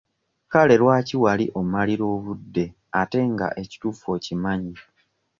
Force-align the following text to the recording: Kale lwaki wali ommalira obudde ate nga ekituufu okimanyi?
Kale 0.51 0.73
lwaki 0.81 1.15
wali 1.23 1.45
ommalira 1.59 2.05
obudde 2.15 2.65
ate 3.01 3.19
nga 3.31 3.47
ekituufu 3.61 4.05
okimanyi? 4.15 4.75